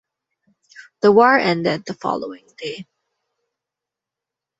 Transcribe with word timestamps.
The 1.01 1.11
war 1.11 1.37
ended 1.37 1.85
the 1.85 1.93
following 1.93 2.47
day. 2.57 2.87